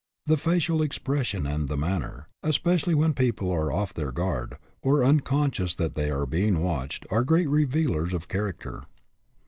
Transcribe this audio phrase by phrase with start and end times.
[0.25, 5.75] The facial expression and the manner, especially when people are off their guard, or unconscious
[5.75, 8.85] that they are being watched, are great revealers of character.